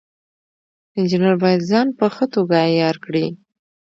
[0.97, 3.25] انجینر باید ځان په ښه توګه عیار کړي.